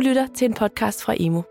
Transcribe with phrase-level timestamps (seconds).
[0.00, 1.42] Du lytter til en podcast fra Emo.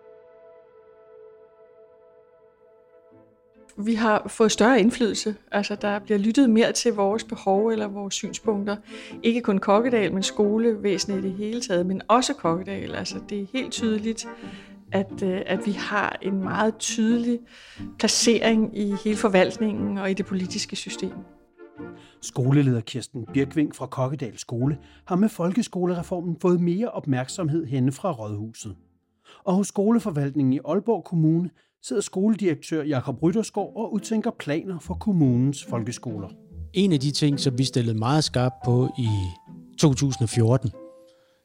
[3.78, 5.36] vi har fået større indflydelse.
[5.52, 8.76] Altså, der bliver lyttet mere til vores behov eller vores synspunkter.
[9.24, 12.96] Ikke kun Kokkedal, men skolevæsenet i det hele taget, men også Kokkedal.
[12.96, 14.28] Altså, det er helt tydeligt,
[14.92, 17.40] at, øh, at vi har en meget tydelig
[18.00, 21.14] placering i hele forvaltningen og i det politiske system.
[22.22, 28.76] Skoleleder Kirsten Birkving fra Kokkedal Skole har med folkeskolereformen fået mere opmærksomhed henne fra Rådhuset.
[29.44, 31.50] Og hos skoleforvaltningen i Aalborg Kommune
[31.84, 36.30] sidder skoledirektør Jakob Ryttersgaard og udtænker planer for kommunens folkeskoler.
[36.74, 39.10] En af de ting, som vi stillede meget skarpt på i
[39.78, 40.72] 2014,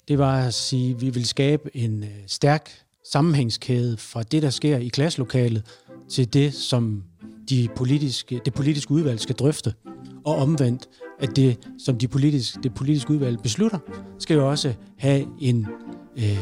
[0.09, 2.70] det var at sige, at vi vil skabe en øh, stærk
[3.12, 5.66] sammenhængskæde fra det, der sker i klasselokalet,
[6.09, 7.05] til det, som
[7.51, 9.75] de politiske, det politiske udvalg skal drøfte.
[10.25, 10.89] Og omvendt,
[11.21, 13.79] at det, som de politiske, det politiske udvalg beslutter,
[14.19, 15.67] skal jo også have en
[16.17, 16.39] øh,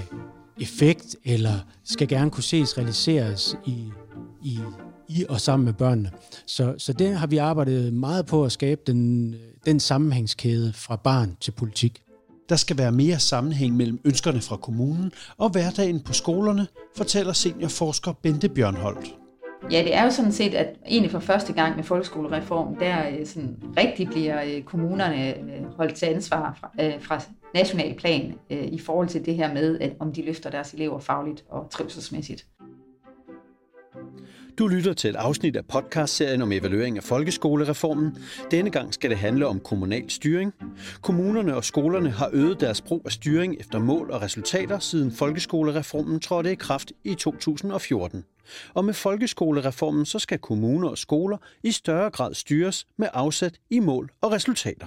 [0.60, 3.84] effekt, eller skal gerne kunne ses realiseres i,
[4.44, 4.58] i,
[5.08, 6.10] i og sammen med børnene.
[6.46, 9.34] Så, så det har vi arbejdet meget på at skabe den,
[9.66, 12.02] den sammenhængskæde fra barn til politik.
[12.48, 16.66] Der skal være mere sammenhæng mellem ønskerne fra kommunen og hverdagen på skolerne,
[16.96, 19.21] fortæller seniorforsker Bente Bjørnholdt.
[19.70, 23.26] Ja, det er jo sådan set, at egentlig for første gang med folkeskolereformen, der øh,
[23.26, 27.20] sådan rigtig bliver øh, kommunerne øh, holdt til ansvar fra, fra
[27.54, 31.44] national plan i forhold til det her med, at om de løfter deres elever fagligt
[31.48, 32.46] og trivselsmæssigt.
[34.58, 38.16] Du lytter til et afsnit af podcastserien om evaluering af folkeskolereformen.
[38.50, 40.54] Denne gang skal det handle om kommunal styring.
[41.02, 46.20] Kommunerne og skolerne har øget deres brug af styring efter mål og resultater siden folkeskolereformen
[46.20, 48.24] trådte i kraft i 2014.
[48.74, 53.78] Og med folkeskolereformen så skal kommuner og skoler i større grad styres med afsæt i
[53.78, 54.86] mål og resultater.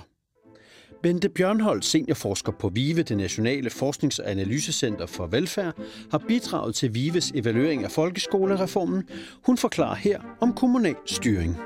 [1.04, 5.74] Bente Bjørnholdt, seniorforsker på VIVE, det Nationale Forsknings- og Analysecenter for Velfærd,
[6.12, 9.04] har bidraget til VIVEs evaluering af folkeskolereformen.
[9.46, 11.58] Hun forklarer her om kommunal styring.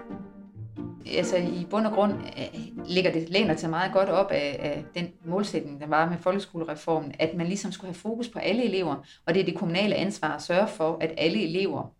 [1.18, 4.84] Altså i bund og grund øh, ligger det læner til meget godt op af, af
[5.02, 8.96] den målsætning, der var med folkeskolereformen, at man ligesom skulle have fokus på alle elever,
[9.26, 11.94] og det er det kommunale ansvar at sørge for, at alle elever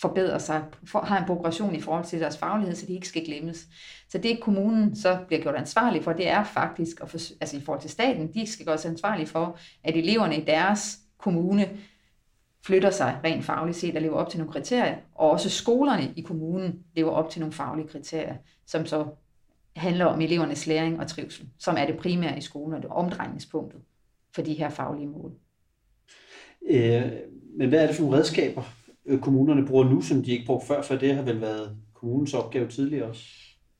[0.00, 3.24] forbedrer sig, for, har en progression i forhold til deres faglighed, så de ikke skal
[3.24, 3.66] glemmes.
[4.08, 7.60] Så det kommunen så bliver gjort ansvarlig for, det er faktisk, at for, altså i
[7.60, 11.68] forhold til staten, de skal gøres ansvarlige for, at eleverne i deres kommune
[12.66, 16.20] flytter sig rent fagligt set og lever op til nogle kriterier, og også skolerne i
[16.20, 18.34] kommunen lever op til nogle faglige kriterier,
[18.66, 19.06] som så
[19.76, 23.80] handler om elevernes læring og trivsel, som er det primære i skolen og det omdrejningspunktet
[24.34, 25.32] for de her faglige mål.
[26.70, 27.02] Øh,
[27.58, 28.62] men hvad er det for nogle redskaber,
[29.06, 32.34] Øh, kommunerne bruger nu, som de ikke brugte før, for det har vel været kommunens
[32.34, 33.24] opgave tidligere også?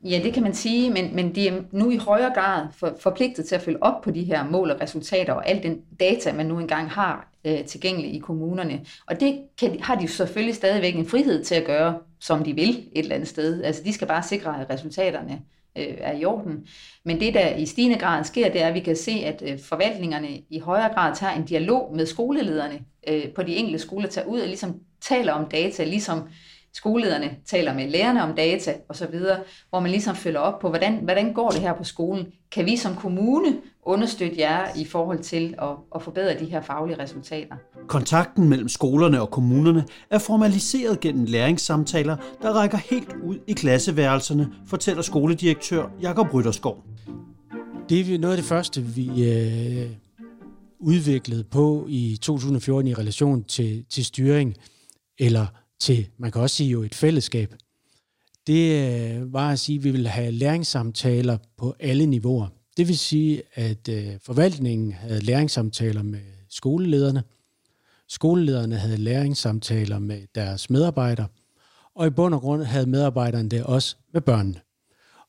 [0.05, 3.45] Ja, det kan man sige, men, men de er nu i højere grad for, forpligtet
[3.45, 6.47] til at følge op på de her mål og resultater og al den data, man
[6.47, 8.81] nu engang har øh, tilgængelig i kommunerne.
[9.07, 12.55] Og det kan, har de jo selvfølgelig stadigvæk en frihed til at gøre, som de
[12.55, 13.63] vil et eller andet sted.
[13.63, 15.41] Altså de skal bare sikre, at resultaterne
[15.79, 16.67] øh, er i orden.
[17.05, 19.59] Men det, der i stigende grad sker, det er, at vi kan se, at øh,
[19.59, 24.27] forvaltningerne i højere grad tager en dialog med skolelederne øh, på de enkelte skoler, tager
[24.27, 26.29] ud og ligesom taler om data, ligesom
[26.75, 29.19] skolelederne taler med lærerne om data osv.,
[29.71, 32.27] hvor man ligesom følger op på, hvordan, hvordan går det her på skolen?
[32.53, 37.03] Kan vi som kommune understøtte jer i forhold til at, at forbedre de her faglige
[37.03, 37.55] resultater?
[37.89, 44.49] Kontakten mellem skolerne og kommunerne er formaliseret gennem læringssamtaler, der rækker helt ud i klasseværelserne,
[44.67, 46.85] fortæller skoledirektør Jakob Rytterskov.
[47.89, 49.91] Det er noget af det første, vi øh,
[50.81, 54.55] udviklede på i 2014 i relation til, til styring
[55.19, 55.47] eller
[55.81, 57.55] til, man kan også sige jo et fællesskab,
[58.47, 62.49] det øh, var at sige, at vi ville have læringssamtaler på alle niveauer.
[62.77, 67.23] Det vil sige, at øh, forvaltningen havde læringssamtaler med skolelederne,
[68.09, 71.29] skolelederne havde læringssamtaler med deres medarbejdere,
[71.95, 74.61] og i bund og grund havde medarbejderne det også med børnene.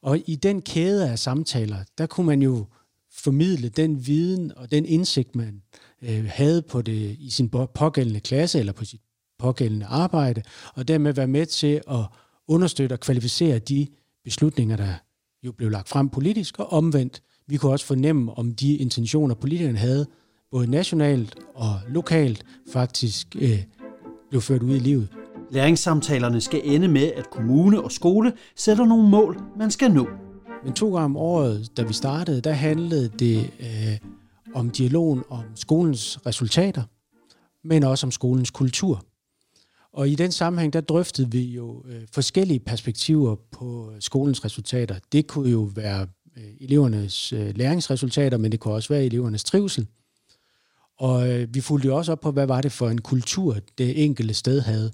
[0.01, 2.65] Og i den kæde af samtaler, der kunne man jo
[3.11, 5.61] formidle den viden og den indsigt, man
[6.01, 9.01] øh, havde på det i sin pågældende klasse eller på sit
[9.41, 10.41] pågældende arbejde,
[10.75, 12.05] og dermed være med til at
[12.47, 13.87] understøtte og kvalificere de
[14.23, 14.93] beslutninger, der
[15.43, 17.21] jo blev lagt frem politisk, og omvendt.
[17.47, 20.05] Vi kunne også fornemme, om de intentioner, politikerne havde,
[20.51, 22.43] både nationalt og lokalt,
[22.73, 23.63] faktisk øh,
[24.29, 25.07] blev ført ud i livet.
[25.51, 30.07] Læringssamtalerne skal ende med, at kommune og skole sætter nogle mål, man skal nå.
[30.63, 33.97] Men to gange om året, da vi startede, der handlede det øh,
[34.53, 36.83] om dialogen om skolens resultater,
[37.67, 39.03] men også om skolens kultur.
[39.93, 44.95] Og i den sammenhæng, der drøftede vi jo øh, forskellige perspektiver på øh, skolens resultater.
[45.11, 46.07] Det kunne jo være
[46.37, 49.87] øh, elevernes øh, læringsresultater, men det kunne også være elevernes trivsel.
[50.97, 54.03] Og øh, vi fulgte jo også op på, hvad var det for en kultur, det
[54.03, 54.91] enkelte sted havde.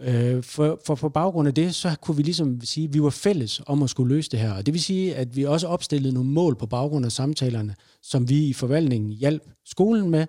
[0.00, 3.10] Øh, for, for på baggrund af det, så kunne vi ligesom sige, at vi var
[3.10, 4.52] fælles om at skulle løse det her.
[4.52, 8.28] Og det vil sige, at vi også opstillede nogle mål på baggrund af samtalerne, som
[8.28, 10.26] vi i forvaltningen hjalp skolen med at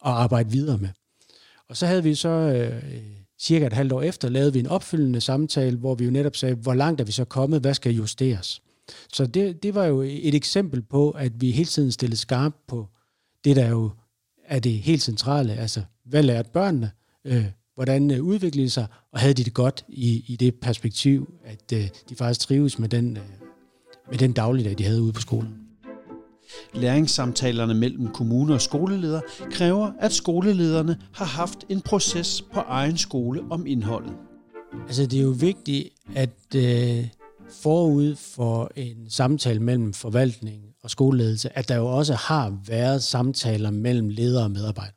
[0.00, 0.88] arbejde videre med.
[1.68, 2.82] Og så havde vi så øh,
[3.40, 6.54] cirka et halvt år efter, lavede vi en opfølgende samtale, hvor vi jo netop sagde,
[6.54, 8.62] hvor langt er vi så kommet, hvad skal justeres?
[9.12, 12.86] Så det, det var jo et eksempel på, at vi hele tiden stillede skarpt på
[13.44, 13.90] det, der jo
[14.44, 16.90] er det helt centrale, altså hvad lærte børnene,
[17.24, 17.44] øh,
[17.74, 21.72] hvordan øh, udviklede de sig, og havde de det godt i, i det perspektiv, at
[21.72, 23.22] øh, de faktisk trives med den, øh,
[24.10, 25.67] med den dagligdag, de havde ude på skolen.
[26.74, 33.42] Læringssamtalerne mellem kommuner og skoleleder kræver, at skolelederne har haft en proces på egen skole
[33.50, 34.12] om indholdet.
[34.86, 37.08] Altså det er jo vigtigt, at øh,
[37.62, 43.70] forud for en samtale mellem forvaltning og skoleledelse, at der jo også har været samtaler
[43.70, 44.94] mellem ledere og medarbejdere.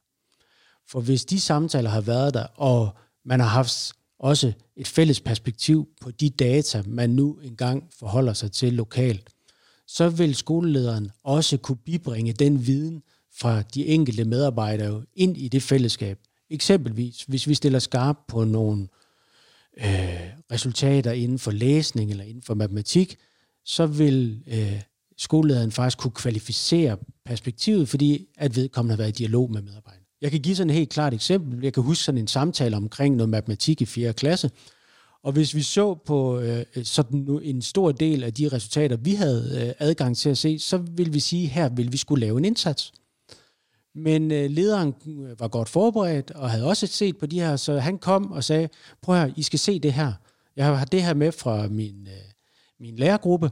[0.87, 2.89] For hvis de samtaler har været der, og
[3.25, 8.51] man har haft også et fælles perspektiv på de data, man nu engang forholder sig
[8.51, 9.29] til lokalt,
[9.93, 13.03] så vil skolelederen også kunne bibringe den viden
[13.33, 16.19] fra de enkelte medarbejdere ind i det fællesskab.
[16.49, 18.87] Eksempelvis, hvis vi stiller skarp på nogle
[19.77, 20.19] øh,
[20.51, 23.17] resultater inden for læsning eller inden for matematik,
[23.65, 24.81] så vil øh,
[25.17, 30.05] skolelederen faktisk kunne kvalificere perspektivet, fordi at vedkommende har været i dialog med medarbejderne.
[30.21, 31.63] Jeg kan give sådan et helt klart eksempel.
[31.63, 34.13] Jeg kan huske sådan en samtale omkring noget matematik i 4.
[34.13, 34.51] klasse,
[35.23, 39.13] og hvis vi så på øh, øh sådan en stor del af de resultater, vi
[39.13, 42.21] havde øh, adgang til at se, så vil vi sige, at her vil vi skulle
[42.25, 42.93] lave en indsats.
[43.95, 47.79] Men øh, lederen øh, var godt forberedt og havde også set på de her, så
[47.79, 48.69] han kom og sagde,
[49.01, 50.13] prøv her, I skal se det her.
[50.55, 52.31] Jeg har det her med fra min, øh,
[52.79, 53.51] min lærergruppe.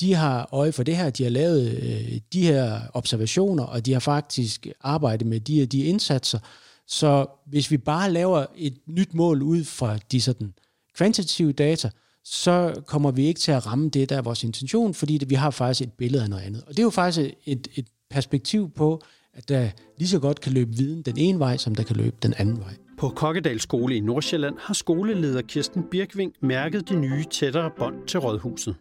[0.00, 3.92] De har øje for det her, de har lavet øh, de her observationer, og de
[3.92, 6.38] har faktisk arbejdet med de her de indsatser.
[6.86, 10.54] Så hvis vi bare laver et nyt mål ud fra de sådan
[11.00, 11.90] kvantitative data,
[12.24, 15.34] så kommer vi ikke til at ramme det, der er vores intention, fordi det, vi
[15.34, 16.62] har faktisk et billede af noget andet.
[16.62, 19.02] Og det er jo faktisk et, et perspektiv på,
[19.34, 19.68] at der
[19.98, 22.58] lige så godt kan løbe viden den ene vej, som der kan løbe den anden
[22.58, 22.74] vej.
[22.98, 28.20] På Kokkedal Skole i Nordsjælland har skoleleder Kirsten Birkving mærket de nye tættere bånd til
[28.20, 28.74] rådhuset.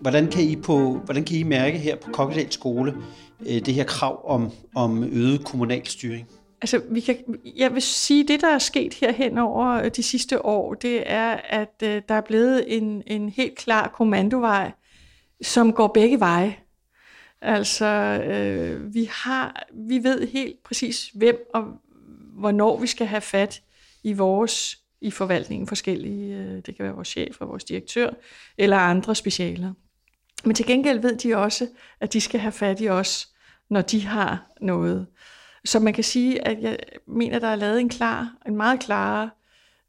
[0.00, 2.94] Hvordan kan I, på, hvordan kan I mærke her på Kokkedal Skole
[3.40, 6.28] øh, det her krav om, om øget kommunal styring?
[6.60, 7.16] Altså, vi kan,
[7.56, 11.30] jeg vil sige, det der er sket herhen over øh, de sidste år, det er,
[11.32, 14.72] at øh, der er blevet en, en helt klar kommandovej,
[15.42, 16.56] som går begge veje.
[17.40, 17.86] Altså,
[18.26, 21.64] øh, vi, har, vi ved helt præcis, hvem og
[22.32, 23.62] hvornår vi skal have fat
[24.02, 26.36] i vores i forvaltningen forskellige.
[26.36, 28.10] Øh, det kan være vores chef og vores direktør,
[28.58, 29.72] eller andre specialer.
[30.44, 31.68] Men til gengæld ved de også,
[32.00, 33.28] at de skal have fat i os,
[33.70, 35.06] når de har noget.
[35.64, 39.36] Så man kan sige, at jeg mener, der er lavet en klar, en meget klar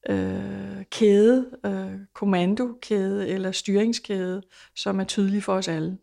[0.10, 4.42] øh, kæde, øh, kommandokæde eller styringskæde,
[4.76, 5.98] som er tydelig for os alle.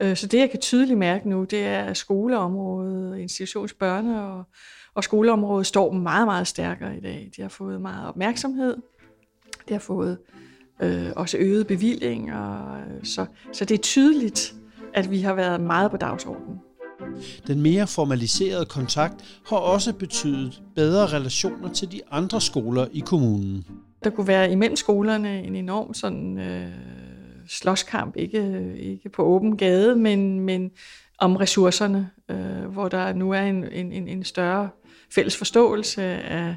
[0.00, 4.44] Øh, så det, jeg kan tydeligt mærke nu, det er, at skoleområdet, institutionsbørne og,
[4.94, 7.30] og skoleområdet står meget, meget stærkere i dag.
[7.36, 8.76] De har fået meget opmærksomhed.
[9.68, 10.18] De har fået
[10.82, 12.34] øh, også øget bevilling.
[12.34, 14.54] Og, øh, så, så det er tydeligt,
[14.94, 16.60] at vi har været meget på dagsordenen.
[17.46, 23.66] Den mere formaliserede kontakt har også betydet bedre relationer til de andre skoler i kommunen.
[24.04, 26.68] Der kunne være imellem skolerne en enorm sådan, øh,
[27.48, 30.70] slåskamp, ikke, ikke på åben gade, men, men
[31.18, 34.68] om ressourcerne, øh, hvor der nu er en, en, en større
[35.14, 36.56] fælles forståelse af,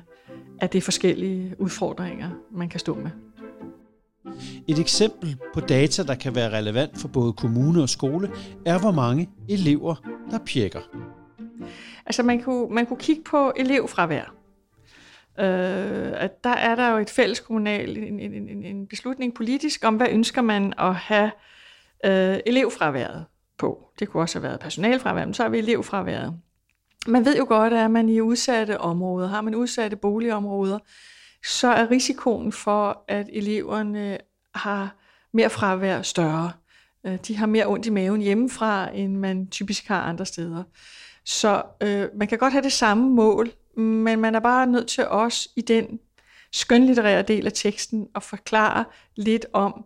[0.62, 3.12] af de forskellige udfordringer, man kan stå med.
[4.68, 8.30] Et eksempel på data, der kan være relevant for både kommune og skole,
[8.66, 10.82] er hvor mange elever, der pjekker.
[12.06, 14.34] Altså man kunne, man kunne kigge på elevfravær.
[15.40, 19.96] Øh, at der er der jo et fælles kommunal, en, en, en beslutning politisk om,
[19.96, 21.32] hvad ønsker man at have
[22.06, 23.26] øh, elevfraværet
[23.58, 23.90] på.
[24.00, 26.34] Det kunne også have været personalfravær, men så har vi elevfraværet.
[27.08, 30.80] Man ved jo godt, at er man i udsatte områder, har man udsatte boligområder,
[31.46, 34.18] så er risikoen for, at eleverne
[34.56, 34.96] har
[35.34, 36.52] mere fravær større.
[37.08, 40.64] Øh, de har mere ondt i maven hjemmefra, end man typisk har andre steder.
[41.26, 45.08] Så øh, man kan godt have det samme mål, men man er bare nødt til
[45.08, 46.00] også i den
[46.52, 48.86] skønlitterære del af teksten at forklare
[49.16, 49.86] lidt om,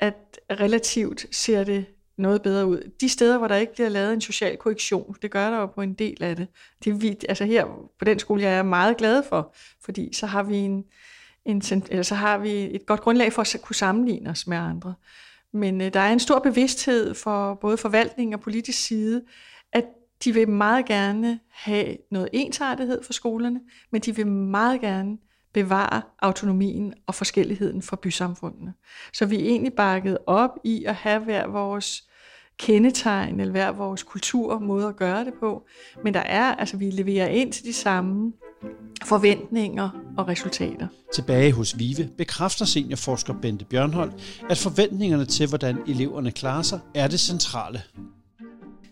[0.00, 1.86] at relativt ser det
[2.16, 2.90] noget bedre ud.
[3.00, 5.82] De steder, hvor der ikke bliver lavet en social korrektion, det gør der jo på
[5.82, 6.48] en del af det.
[6.84, 7.64] det er vi, altså her
[7.98, 10.84] på den skole, jeg er meget glad for, fordi så har vi en,
[11.44, 14.94] en eller så har vi et godt grundlag for at kunne sammenligne os med andre.
[15.52, 19.22] Men øh, der er en stor bevidsthed for både forvaltning og politisk side,
[19.72, 19.84] at
[20.24, 23.60] De vil meget gerne have noget ensartethed for skolerne,
[23.92, 25.18] men de vil meget gerne
[25.54, 28.74] bevare autonomien og forskelligheden for bysamfundene.
[29.12, 32.08] Så vi er egentlig bakket op i at have hver vores
[32.58, 35.66] kendetegn, eller hver vores kultur, måde at gøre det på.
[36.04, 38.32] Men der er, altså vi leverer ind til de samme
[39.04, 40.86] forventninger og resultater.
[41.14, 44.12] Tilbage hos VIVE bekræfter seniorforsker Bente Bjørnhold,
[44.50, 47.82] at forventningerne til, hvordan eleverne klarer sig, er det centrale.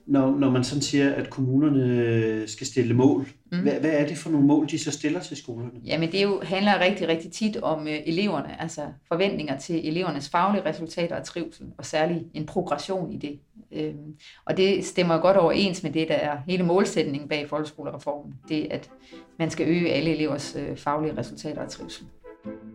[0.06, 3.58] Når, når man sådan siger, at kommunerne skal stille mål, mm.
[3.58, 5.70] hvad, hvad er det for nogle mål, de så stiller til skolerne?
[5.85, 10.64] Jamen det jo handler rigtig, rigtig tit om øh, eleverne, altså forventninger til elevernes faglige
[10.64, 13.38] resultater og trivsel, og særligt en progression i det.
[13.73, 18.35] Øhm, og det stemmer godt overens med det, der er hele målsætningen bag folkeskolereformen.
[18.49, 18.90] Det at
[19.38, 22.06] man skal øge alle elevers øh, faglige resultater og trivsel.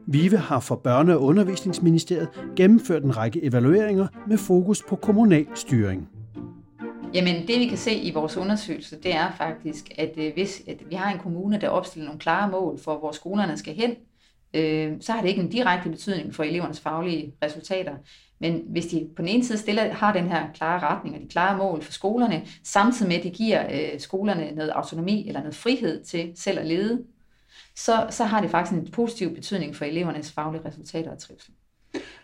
[0.08, 6.10] VIVE har for Børne- og Undervisningsministeriet gennemført en række evalueringer med fokus på kommunal styring.
[7.14, 10.78] Jamen det vi kan se i vores undersøgelse, det er faktisk, at øh, hvis at
[10.90, 13.96] vi har en kommune, der opstiller nogle klare mål for, hvor skolerne skal hen,
[14.54, 17.94] øh, så har det ikke en direkte betydning for elevernes faglige resultater.
[18.42, 21.28] Men hvis de på den ene side stiller, har den her klare retning og de
[21.28, 25.56] klare mål for skolerne, samtidig med at de giver øh, skolerne noget autonomi eller noget
[25.56, 27.04] frihed til selv at lede,
[27.76, 31.54] så, så har det faktisk en positiv betydning for elevernes faglige resultater og trivsel.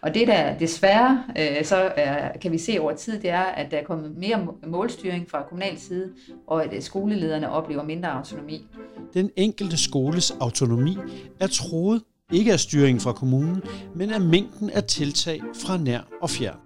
[0.02, 3.72] Og det der desværre øh, så er, kan vi se over tid, det er, at
[3.72, 6.14] der er kommet mere målstyring fra kommunal side,
[6.48, 8.68] og at øh, skolelederne oplever mindre autonomi.
[9.14, 10.98] Den enkelte skoles autonomi
[11.40, 12.04] er troet
[12.34, 13.62] ikke af styringen fra kommunen,
[13.96, 16.58] men af mængden af tiltag fra nær og fjern.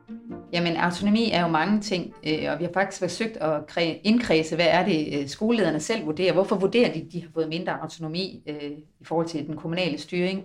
[0.53, 4.67] Jamen, autonomi er jo mange ting, øh, og vi har faktisk forsøgt at indkredse, hvad
[4.69, 6.33] er det, øh, skolelederne selv vurderer.
[6.33, 9.97] Hvorfor vurderer de, at de har fået mindre autonomi øh, i forhold til den kommunale
[9.97, 10.43] styring?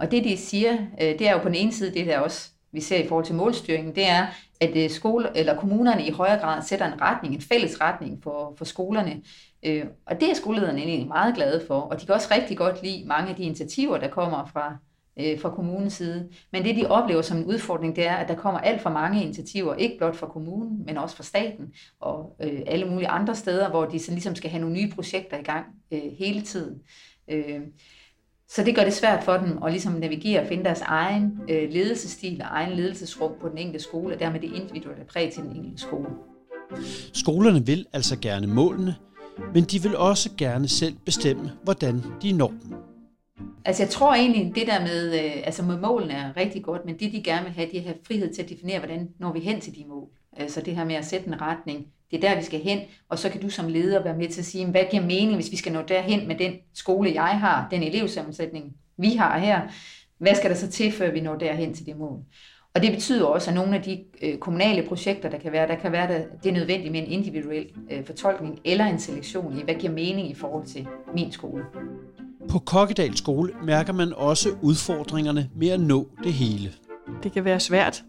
[0.00, 2.80] Og det, de siger, det er jo på den ene side, det der også vi
[2.80, 4.26] ser i forhold til målstyringen, det er,
[4.60, 8.64] at skole, eller kommunerne i højere grad sætter en retning, en fælles retning for, for
[8.64, 9.20] skolerne.
[9.64, 12.82] Øh, og det er skolelederne egentlig meget glade for, og de kan også rigtig godt
[12.82, 14.76] lide mange af de initiativer, der kommer fra,
[15.20, 16.28] øh, fra kommunens side.
[16.52, 19.22] Men det, de oplever som en udfordring, det er, at der kommer alt for mange
[19.22, 23.70] initiativer, ikke blot fra kommunen, men også fra staten og øh, alle mulige andre steder,
[23.70, 26.80] hvor de så ligesom skal have nogle nye projekter i gang øh, hele tiden.
[27.30, 27.60] Øh,
[28.48, 31.70] så det gør det svært for dem at ligesom navigere og finde deres egen øh,
[31.70, 35.56] ledelsesstil og egen ledelsesrum på den enkelte skole, og dermed det individuelle præg til den
[35.56, 36.08] enkelte skole.
[37.12, 38.94] Skolerne vil altså gerne målene,
[39.54, 42.74] men de vil også gerne selv bestemme, hvordan de når dem.
[43.64, 46.98] Altså jeg tror egentlig, det der med, øh, altså med målene er rigtig godt, men
[46.98, 49.60] det de gerne vil have, de har frihed til at definere, hvordan når vi hen
[49.60, 50.08] til de mål.
[50.36, 53.18] Altså det her med at sætte en retning, det er der, vi skal hen, og
[53.18, 55.56] så kan du som leder være med til at sige, hvad giver mening, hvis vi
[55.56, 59.60] skal nå derhen med den skole, jeg har, den elevsammensætning, vi har her.
[60.18, 62.18] Hvad skal der så til, før vi når derhen til det mål?
[62.74, 65.74] Og det betyder også, at nogle af de øh, kommunale projekter, der kan være, der
[65.74, 69.62] kan være, der, det er nødvendigt med en individuel øh, fortolkning eller en selektion i,
[69.62, 71.64] hvad giver mening i forhold til min skole.
[72.48, 76.72] På Kokkedal skole mærker man også udfordringerne med at nå det hele.
[77.22, 78.04] Det kan være svært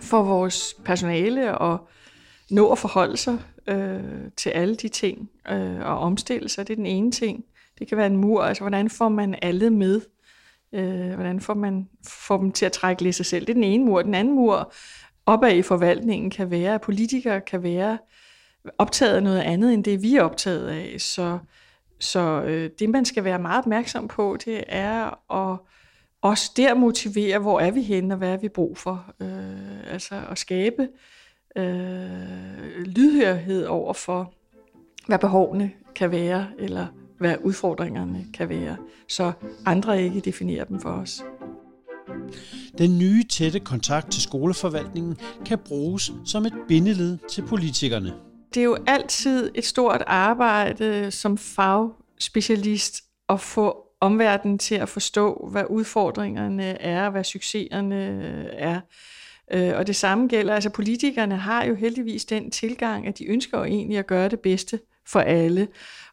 [0.00, 1.78] for vores personale at
[2.50, 4.00] nå at forholde sig øh,
[4.36, 6.68] til alle de ting øh, og omstille sig.
[6.68, 7.44] Det er den ene ting.
[7.78, 10.00] Det kan være en mur, altså hvordan får man alle med?
[10.72, 13.46] Øh, hvordan får man får dem til at trække lidt sig selv?
[13.46, 14.02] Det er den ene mur.
[14.02, 14.72] Den anden mur
[15.26, 17.98] opad i forvaltningen kan være, at politikere kan være
[18.78, 21.00] optaget af noget andet, end det vi er optaget af.
[21.00, 21.38] Så,
[22.00, 25.58] så øh, det, man skal være meget opmærksom på, det er at
[26.22, 29.04] også der motivere, hvor er vi henne, og hvad er vi brug for.
[29.20, 30.88] Øh, altså at skabe
[31.56, 34.34] øh, lydhørhed over for,
[35.06, 36.86] hvad behovene kan være, eller
[37.18, 38.76] hvad udfordringerne kan være,
[39.08, 39.32] så
[39.66, 41.22] andre ikke definerer dem for os.
[42.78, 48.14] Den nye tætte kontakt til skoleforvaltningen kan bruges som et bindeled til politikerne.
[48.54, 55.48] Det er jo altid et stort arbejde som fagspecialist at få omverdenen til at forstå,
[55.52, 58.04] hvad udfordringerne er, hvad succeserne
[58.52, 58.80] er.
[59.52, 63.58] Øh, og det samme gælder, altså politikerne har jo heldigvis den tilgang, at de ønsker
[63.58, 65.68] jo egentlig at gøre det bedste for alle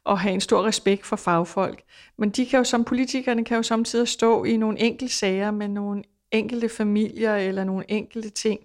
[0.05, 1.81] og have en stor respekt for fagfolk.
[2.17, 5.67] Men de kan jo som politikerne kan jo samtidig stå i nogle enkelte sager med
[5.67, 8.59] nogle enkelte familier eller nogle enkelte ting,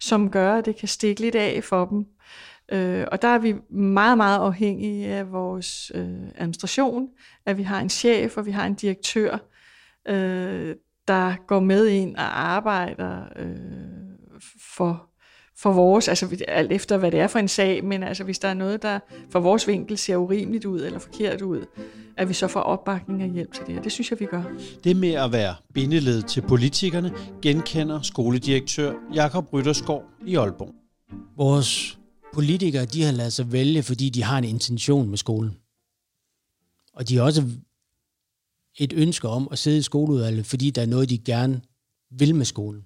[0.00, 2.06] som gør, at det kan stikke lidt af for dem.
[2.72, 7.08] Øh, og der er vi meget, meget afhængige af vores øh, administration,
[7.46, 9.38] at vi har en chef og vi har en direktør,
[10.08, 10.76] øh,
[11.08, 13.56] der går med ind og arbejder øh,
[14.76, 15.10] for
[15.58, 18.48] for vores, altså alt efter hvad det er for en sag, men altså hvis der
[18.48, 18.98] er noget, der
[19.30, 21.66] for vores vinkel ser urimeligt ud eller forkert ud,
[22.16, 24.42] at vi så får opbakning og hjælp til det, og det synes jeg, vi gør.
[24.84, 30.74] Det med at være bindeled til politikerne genkender skoledirektør Jakob Rytterskov i Aalborg.
[31.36, 31.98] Vores
[32.34, 35.56] politikere, de har lavet sig vælge, fordi de har en intention med skolen.
[36.92, 37.44] Og de har også
[38.78, 41.60] et ønske om at sidde i skoleudvalget, fordi der er noget, de gerne
[42.10, 42.82] vil med skolen.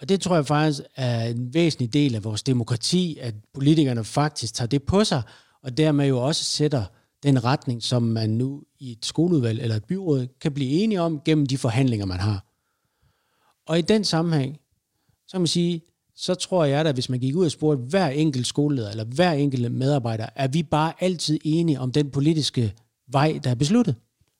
[0.00, 4.54] Og det tror jeg faktisk er en væsentlig del af vores demokrati, at politikerne faktisk
[4.54, 5.22] tager det på sig,
[5.62, 6.84] og dermed jo også sætter
[7.22, 11.20] den retning, som man nu i et skoleudvalg eller et byråd kan blive enige om
[11.24, 12.44] gennem de forhandlinger, man har.
[13.66, 14.58] Og i den sammenhæng,
[15.26, 15.82] så kan man sige,
[16.14, 19.32] så tror jeg da, hvis man gik ud og spurgte hver enkelt skoleleder eller hver
[19.32, 22.74] enkelt medarbejder, er vi bare altid enige om den politiske
[23.08, 23.94] vej, der er besluttet?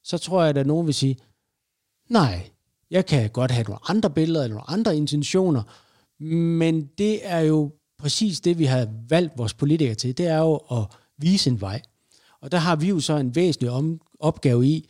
[0.05, 1.17] Så tror jeg, at nogen vil sige,
[2.09, 2.51] nej,
[2.91, 5.63] jeg kan godt have nogle andre billeder eller nogle andre intentioner,
[6.59, 10.19] men det er jo præcis det, vi har valgt vores politikere til.
[10.19, 10.87] Det er jo at
[11.19, 11.83] vise en vej.
[12.41, 14.89] Og der har vi jo så en væsentlig om, opgave i,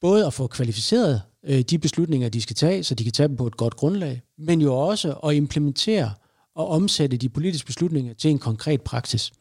[0.00, 3.36] både at få kvalificeret øh, de beslutninger, de skal tage, så de kan tage dem
[3.36, 6.14] på et godt grundlag, men jo også at implementere
[6.54, 9.32] og omsætte de politiske beslutninger til en konkret praksis.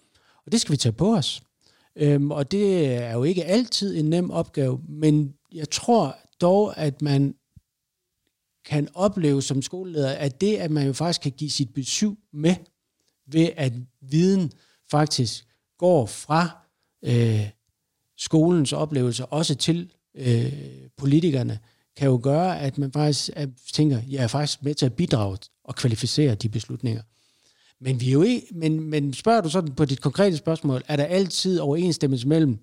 [0.45, 1.41] Og det skal vi tage på os.
[1.95, 7.01] Øhm, og det er jo ikke altid en nem opgave, men jeg tror dog, at
[7.01, 7.35] man
[8.65, 12.55] kan opleve som skoleleder, at det, at man jo faktisk kan give sit besøg med,
[13.27, 14.51] ved at viden
[14.91, 15.45] faktisk
[15.77, 16.57] går fra
[17.03, 17.49] øh,
[18.17, 20.53] skolens oplevelser også til øh,
[20.97, 21.59] politikerne,
[21.97, 25.37] kan jo gøre, at man faktisk at tænker, jeg er faktisk med til at bidrage
[25.63, 27.01] og kvalificere de beslutninger.
[27.79, 30.95] Men, vi er jo ikke, men, men spørger du sådan på dit konkrete spørgsmål, er
[30.95, 32.59] der altid overensstemmelse mellem,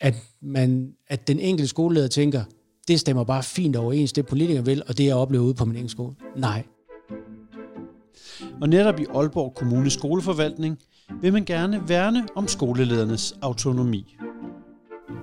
[0.00, 2.44] at, man, at den enkelte skoleleder tænker,
[2.88, 5.76] det stemmer bare fint overens, det politikere vil, og det jeg oplever ude på min
[5.76, 6.14] egen skole?
[6.36, 6.64] Nej.
[8.60, 10.78] Og netop i Aalborg Kommune skoleforvaltning
[11.20, 14.16] vil man gerne værne om skoleledernes autonomi.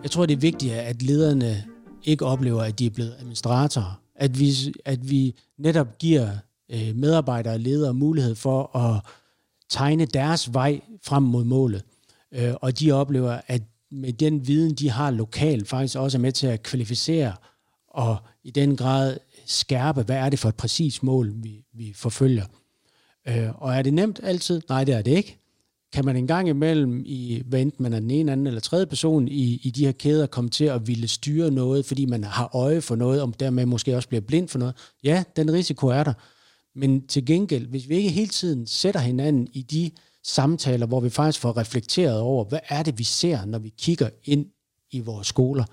[0.04, 1.64] Jeg tror, det er vigtigt, at lederne
[2.04, 4.00] ikke oplever, at de er blevet administratorer.
[4.16, 4.52] At vi,
[4.86, 6.30] at vi netop giver
[6.72, 9.02] øh, medarbejdere og ledere mulighed for at
[9.70, 11.84] tegne deres vej frem mod målet.
[12.32, 16.32] Øh, og de oplever, at med den viden, de har lokalt, faktisk også er med
[16.32, 17.34] til at kvalificere
[17.94, 22.46] og i den grad skærpe, hvad er det for et præcis mål, vi, vi forfølger.
[23.28, 24.62] Øh, og er det nemt altid?
[24.70, 25.40] Nej, det er det ikke
[25.94, 28.86] kan man en gang imellem, i, hvad enten man er den ene, anden eller tredje
[28.86, 32.56] person i, i de her kæder, komme til at ville styre noget, fordi man har
[32.56, 34.76] øje for noget, og dermed måske også bliver blind for noget.
[35.04, 36.14] Ja, den risiko er der.
[36.76, 39.92] Men til gengæld, hvis vi ikke hele tiden sætter hinanden i de
[40.24, 44.10] samtaler, hvor vi faktisk får reflekteret over, hvad er det, vi ser, når vi kigger
[44.24, 44.46] ind
[44.92, 45.66] i vores skoler,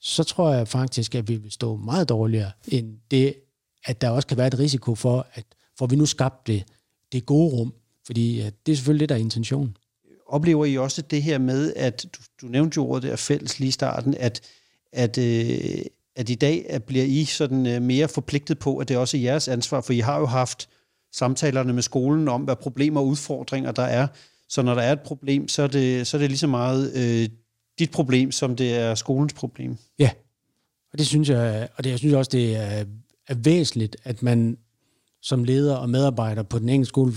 [0.00, 3.34] så tror jeg faktisk, at vi vil stå meget dårligere end det,
[3.84, 5.44] at der også kan være et risiko for, at
[5.78, 6.64] får vi nu skabt det,
[7.12, 7.74] det gode rum,
[8.06, 9.76] fordi at det er selvfølgelig det, der er intentionen.
[10.26, 13.68] Oplever I også det her med, at du, du nævnte jo ordet der fælles lige
[13.68, 14.40] i starten, at,
[14.92, 15.84] at, øh,
[16.16, 19.20] at i dag at bliver I sådan øh, mere forpligtet på, at det også er
[19.20, 20.68] jeres ansvar, for I har jo haft
[21.12, 24.06] samtalerne med skolen om, hvad problemer og udfordringer der er.
[24.48, 26.92] Så når der er et problem, så er det, så er det lige så meget
[26.94, 27.28] øh,
[27.78, 29.76] dit problem, som det er skolens problem.
[29.98, 30.10] Ja,
[30.92, 32.84] og det synes jeg, og det, jeg synes også, det er,
[33.28, 34.58] er væsentligt, at man
[35.22, 37.12] som leder og medarbejder på den enkelte skole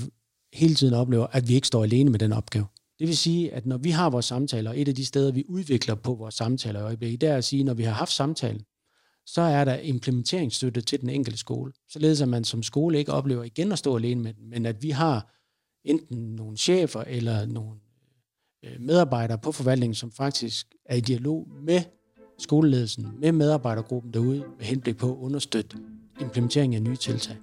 [0.53, 2.65] hele tiden oplever, at vi ikke står alene med den opgave.
[2.99, 5.95] Det vil sige, at når vi har vores samtaler, et af de steder, vi udvikler
[5.95, 8.61] på vores samtaler i øjeblikket, det er at sige, at når vi har haft samtalen,
[9.25, 11.73] så er der implementeringsstøtte til den enkelte skole.
[11.89, 14.83] Således at man som skole ikke oplever igen at stå alene med den, men at
[14.83, 15.33] vi har
[15.83, 17.79] enten nogle chefer eller nogle
[18.79, 21.81] medarbejdere på forvaltningen, som faktisk er i dialog med
[22.37, 25.77] skoleledelsen, med medarbejdergruppen derude, med henblik på at understøtte
[26.21, 27.35] implementering af nye tiltag.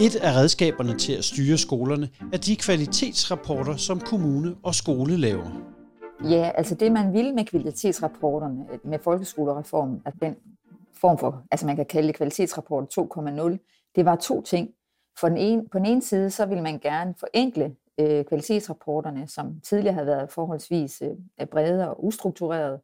[0.00, 5.50] Et af redskaberne til at styre skolerne er de kvalitetsrapporter, som kommune og skole laver.
[6.24, 10.34] Ja, altså det man ville med kvalitetsrapporterne, med folkeskolereformen, at den
[11.00, 14.70] form for, altså man kan kalde det kvalitetsrapport 2.0, det var to ting.
[15.20, 19.60] For den ene, på den ene side, så ville man gerne forenkle øh, kvalitetsrapporterne, som
[19.60, 22.80] tidligere havde været forholdsvis øh, øh, brede og ustrukturerede.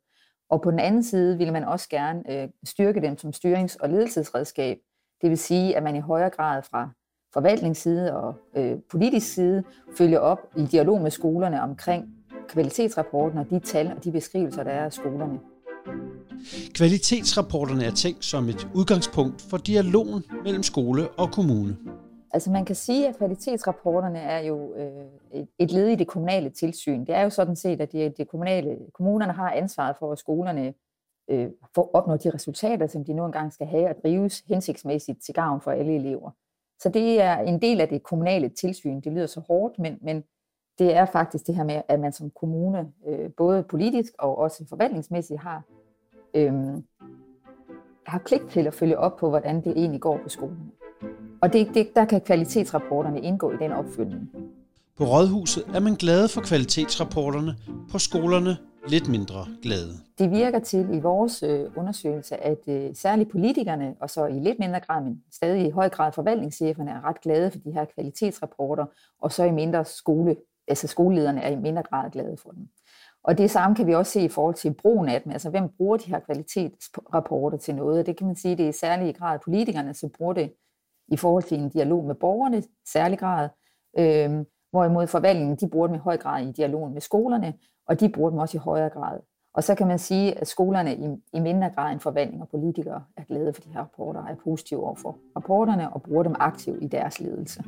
[0.51, 3.89] Og på den anden side ville man også gerne øh, styrke dem som styrings- og
[3.89, 4.79] ledelsesredskab.
[5.23, 6.91] Det vil sige, at man i højere grad fra
[7.33, 9.65] forvaltningsside og øh, politisk side
[9.99, 12.05] følger op i dialog med skolerne omkring
[12.49, 15.39] kvalitetsrapporten og de tal og de beskrivelser, der er af skolerne.
[16.75, 21.77] Kvalitetsrapporterne er tænkt som et udgangspunkt for dialogen mellem skole og kommune.
[22.33, 25.07] Altså man kan sige, at kvalitetsrapporterne er jo øh,
[25.59, 27.01] et led i det kommunale tilsyn.
[27.01, 30.75] Det er jo sådan set, at de, de kommunale, kommunerne har ansvaret for, at skolerne
[31.31, 35.35] øh, får opnået de resultater, som de nu engang skal have og drives hensigtsmæssigt til
[35.35, 36.31] gavn for alle elever.
[36.79, 39.01] Så det er en del af det kommunale tilsyn.
[39.01, 40.25] Det lyder så hårdt, men, men
[40.79, 44.67] det er faktisk det her med, at man som kommune, øh, både politisk og også
[44.69, 45.63] forvaltningsmæssigt, har,
[46.35, 46.53] øh,
[48.07, 50.73] har pligt til at følge op på, hvordan det egentlig går på skolen.
[51.43, 54.31] Og det, det, der kan kvalitetsrapporterne indgå i den opfølgning.
[54.97, 57.57] På Rådhuset er man glade for kvalitetsrapporterne,
[57.93, 58.57] på skolerne
[58.89, 59.93] lidt mindre glade.
[60.19, 64.59] Det virker til i vores øh, undersøgelse, at øh, særligt politikerne, og så i lidt
[64.59, 68.87] mindre grad, men stadig i høj grad forvaltningscheferne, er ret glade for de her kvalitetsrapporter,
[69.21, 70.37] og så i mindre skole,
[70.69, 72.69] altså skolelederne er i mindre grad glade for dem.
[73.25, 75.33] Og det samme kan vi også se i forhold til brugen af dem.
[75.33, 78.07] Altså, hvem bruger de her kvalitetsrapporter til noget?
[78.07, 80.53] Det kan man sige, det er i særlig grad politikerne, som bruger det
[81.11, 83.49] i forhold til en dialog med borgerne, i særlig grad.
[83.99, 87.55] Øhm, hvorimod forvaltningen, de bruger dem i høj grad i dialogen med skolerne,
[87.89, 89.21] og de bruger dem også i højere grad.
[89.55, 93.05] Og så kan man sige, at skolerne i, i mindre grad end forvaltning og politikere
[93.17, 96.83] er glade for de her rapporter, er positive over for rapporterne og bruger dem aktivt
[96.83, 97.65] i deres ledelse.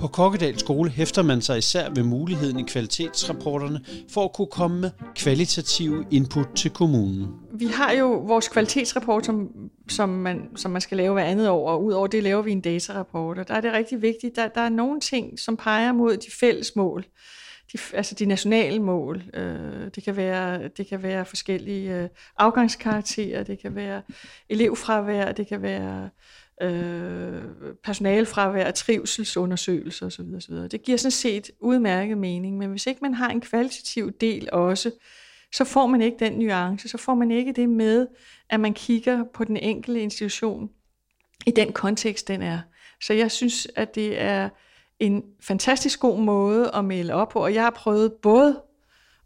[0.00, 3.80] På Kokkedal Skole hæfter man sig især ved muligheden i kvalitetsrapporterne
[4.10, 7.28] for at kunne komme med kvalitative input til kommunen.
[7.52, 9.48] Vi har jo vores kvalitetsrapport, som,
[9.88, 12.60] som, man, som man skal lave hver andet år, og udover det laver vi en
[12.60, 13.38] datarapport.
[13.38, 16.30] Og der er det rigtig vigtigt, der, der er nogle ting, som peger mod de
[16.40, 17.04] fælles mål
[17.72, 19.22] de, altså de nationale mål.
[19.34, 22.08] Øh, det, kan være, det kan være forskellige øh,
[22.38, 24.02] afgangskarakterer, det kan være
[24.48, 26.10] elevfravær, det kan være
[26.60, 27.42] øh,
[27.84, 30.24] personalfravær, trivselsundersøgelser osv.
[30.36, 30.54] osv.
[30.54, 34.90] Det giver sådan set udmærket mening, men hvis ikke man har en kvalitativ del også,
[35.54, 38.06] så får man ikke den nuance, så får man ikke det med,
[38.50, 40.70] at man kigger på den enkelte institution
[41.46, 42.60] i den kontekst, den er.
[43.02, 44.48] Så jeg synes, at det er
[44.98, 48.62] en fantastisk god måde at melde op på, og jeg har prøvet både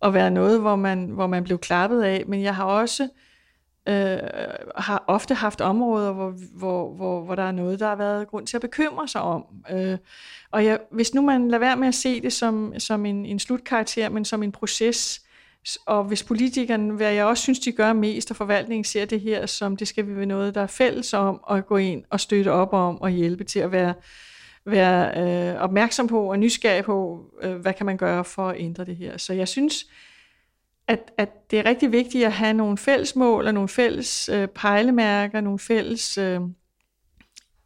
[0.02, 3.08] at være noget, hvor man, hvor man blev klappet af, men jeg har også
[3.88, 4.18] øh,
[4.76, 8.46] har ofte haft områder, hvor, hvor, hvor, hvor der er noget, der har været grund
[8.46, 9.44] til at bekymre sig om.
[9.70, 9.98] Øh,
[10.50, 13.38] og jeg, hvis nu man lader være med at se det som, som en, en
[13.38, 15.22] slutkarakter, men som en proces,
[15.86, 19.46] og hvis politikerne, hvad jeg også synes, de gør mest, og forvaltningen ser det her
[19.46, 22.52] som, det skal vi være noget, der er fælles om, at gå ind og støtte
[22.52, 23.94] op om og hjælpe til at være
[24.64, 28.84] være øh, opmærksom på og nysgerrig på, øh, hvad kan man gøre for at ændre
[28.84, 29.18] det her.
[29.18, 29.86] Så jeg synes,
[30.88, 34.48] at, at det er rigtig vigtigt at have nogle fælles mål og nogle fælles øh,
[34.48, 36.40] pejlemærker, nogle fælles øh,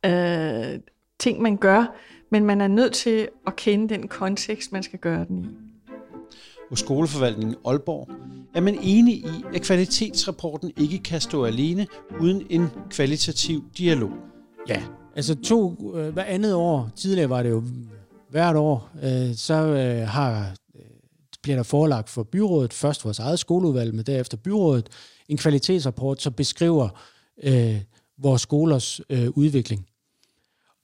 [0.07, 0.81] øh,
[1.19, 1.95] ting, man gør,
[2.31, 5.47] men man er nødt til at kende den kontekst, man skal gøre den i.
[6.71, 8.09] Hos skoleforvaltningen Aalborg
[8.55, 11.87] er man enig i, at kvalitetsrapporten ikke kan stå alene
[12.21, 14.13] uden en kvalitativ dialog.
[14.69, 14.83] Ja,
[15.17, 17.63] Altså to, øh, hver andet år, tidligere var det jo
[18.31, 20.47] hvert år, øh, så øh, har,
[21.47, 24.89] bliver der forelagt for byrådet, først vores eget skoleudvalg, men derefter byrådet,
[25.29, 26.89] en kvalitetsrapport, som beskriver
[27.43, 27.81] øh,
[28.19, 29.87] vores skolers øh, udvikling.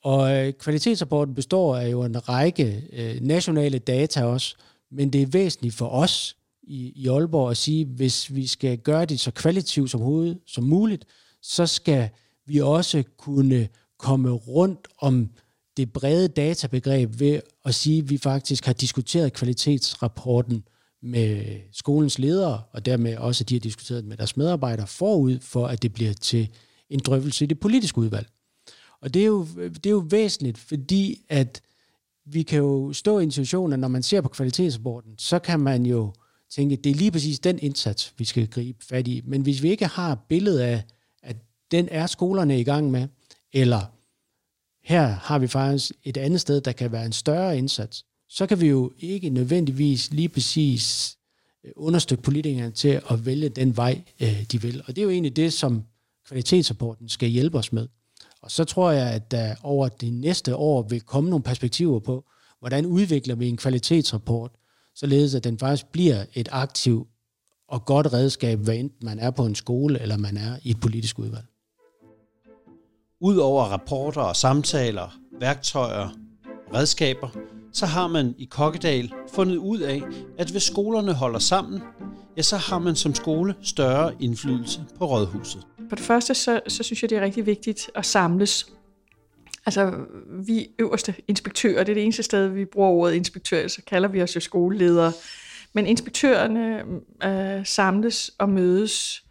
[0.03, 4.57] Og øh, kvalitetsrapporten består af jo en række øh, nationale data også,
[4.91, 9.05] men det er væsentligt for os i, i Aalborg at sige, hvis vi skal gøre
[9.05, 11.05] det så kvalitativt som, hovedet, som muligt,
[11.43, 12.09] så skal
[12.47, 15.31] vi også kunne komme rundt om
[15.77, 20.65] det brede databegreb ved at sige, at vi faktisk har diskuteret kvalitetsrapporten
[21.03, 25.67] med skolens ledere, og dermed også, at de har diskuteret med deres medarbejdere forud for,
[25.67, 26.49] at det bliver til
[26.91, 28.27] en drøftelse i det politiske udvalg.
[29.01, 31.63] Og det er jo, det er jo væsentligt, fordi at
[32.27, 35.61] vi kan jo stå i en situation, at når man ser på kvalitetsrapporten, så kan
[35.61, 36.13] man jo
[36.51, 39.23] tænke, at det er lige præcis den indsats, vi skal gribe fat i.
[39.25, 40.83] Men hvis vi ikke har billedet af,
[41.23, 41.37] at
[41.71, 43.09] den er skolerne i gang med,
[43.53, 43.81] eller
[44.85, 48.61] her har vi faktisk et andet sted, der kan være en større indsats, så kan
[48.61, 51.17] vi jo ikke nødvendigvis lige præcis
[51.65, 54.83] øh, understøtte politikerne til at vælge den vej, øh, de vil.
[54.87, 55.85] Og det er jo egentlig det, som
[56.29, 57.89] kvalitetsrapporten skal hjælpe os med.
[58.43, 62.25] Og så tror jeg, at der over de næste år vil komme nogle perspektiver på,
[62.59, 64.51] hvordan udvikler vi en kvalitetsrapport,
[64.95, 67.09] således at den faktisk bliver et aktivt
[67.69, 70.81] og godt redskab, hvad enten man er på en skole, eller man er i et
[70.81, 71.45] politisk udvalg.
[73.25, 76.09] Udover rapporter og samtaler, værktøjer
[76.67, 77.29] og redskaber,
[77.73, 80.03] så har man i Kokkedal fundet ud af,
[80.39, 81.83] at hvis skolerne holder sammen,
[82.37, 85.67] ja, så har man som skole større indflydelse på rådhuset.
[85.89, 88.67] For det første, så, så synes jeg, det er rigtig vigtigt at samles.
[89.67, 89.93] Altså,
[90.47, 94.23] vi øverste inspektører, det er det eneste sted, vi bruger ordet inspektør, så kalder vi
[94.23, 95.13] os jo skoleledere.
[95.73, 96.83] Men inspektørerne
[97.25, 99.25] øh, samles og mødes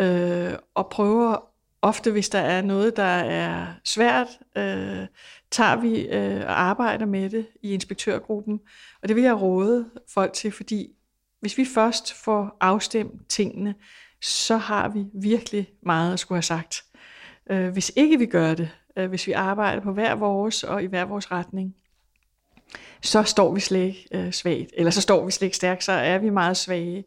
[0.00, 1.51] øh, og prøver
[1.82, 5.06] ofte, hvis der er noget, der er svært, øh,
[5.50, 8.60] tager vi øh, og arbejder med det i inspektørgruppen.
[9.02, 10.92] Og det vil jeg råde folk til, fordi
[11.40, 13.74] hvis vi først får afstemt tingene,
[14.20, 16.84] så har vi virkelig meget at skulle have sagt.
[17.50, 20.86] Øh, hvis ikke vi gør det, øh, hvis vi arbejder på hver vores og i
[20.86, 21.74] hver vores retning,
[23.02, 25.92] så står vi slet ikke øh, svagt, eller så står vi slet ikke stærkt, så
[25.92, 27.04] er vi meget svage,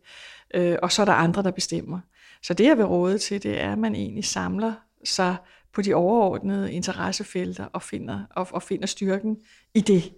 [0.54, 2.00] øh, og så er der andre, der bestemmer.
[2.43, 5.36] Så det, jeg vil råde til, det er, at man egentlig samler sig
[5.74, 9.38] på de overordnede interessefelter og finder, og, og finder styrken
[9.74, 10.13] i det.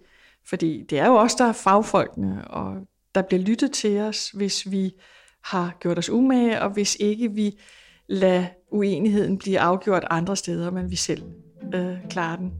[0.48, 2.76] Fordi det er jo også der er fagfolkene, og
[3.14, 4.92] der bliver lyttet til os, hvis vi
[5.44, 7.58] har gjort os umage, og hvis ikke vi
[8.06, 11.22] lader uenigheden blive afgjort andre steder, men vi selv
[11.74, 12.52] øh, klarer den.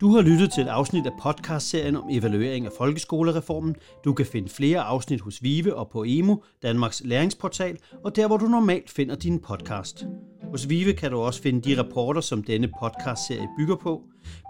[0.00, 3.76] Du har lyttet til et afsnit af podcastserien om evaluering af folkeskolereformen.
[4.04, 8.36] Du kan finde flere afsnit hos Vive og på Emo, Danmarks læringsportal, og der hvor
[8.36, 10.06] du normalt finder din podcast.
[10.50, 14.02] Hos Vive kan du også finde de rapporter, som denne podcastserie bygger på.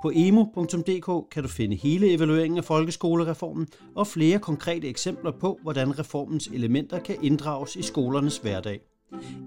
[0.03, 5.99] På emo.dk kan du finde hele evalueringen af folkeskolereformen og flere konkrete eksempler på, hvordan
[5.99, 8.94] reformens elementer kan inddrages i skolernes hverdag.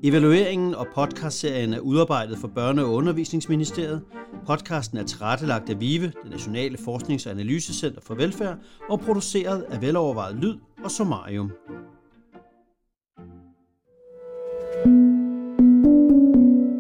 [0.03, 4.01] Evalueringen og podcastserien er udarbejdet for Børne- og Undervisningsministeriet.
[4.47, 8.57] Podcasten er tilrettelagt af VIVE, det Nationale Forsknings- og Analysecenter for Velfærd,
[8.89, 11.51] og produceret af velovervejet lyd og Somarium.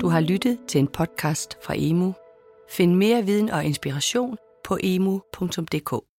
[0.01, 2.13] Du har lyttet til en podcast fra Emu.
[2.69, 6.16] Find mere viden og inspiration på emu.dk.